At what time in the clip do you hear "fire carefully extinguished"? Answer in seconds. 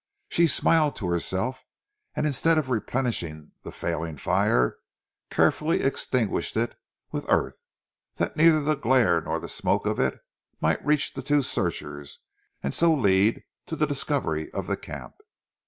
4.17-6.57